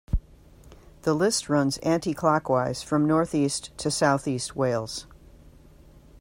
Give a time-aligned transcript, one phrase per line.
[1.03, 5.05] The list runs anticlockwise from north-east to south-east Wales.